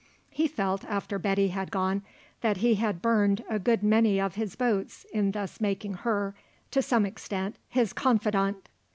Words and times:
He 0.31 0.47
felt, 0.47 0.83
after 0.85 1.19
Betty 1.19 1.49
had 1.49 1.69
gone, 1.69 2.01
that 2.41 2.57
he 2.57 2.73
had 2.73 3.03
burned 3.03 3.43
a 3.47 3.59
good 3.59 3.83
many 3.83 4.19
of 4.19 4.33
his 4.33 4.55
boats 4.55 5.05
in 5.13 5.29
thus 5.29 5.61
making 5.61 5.93
her, 5.93 6.33
to 6.71 6.81
some 6.81 7.05
extent, 7.05 7.57
his 7.69 7.93
confidant. 7.93 8.67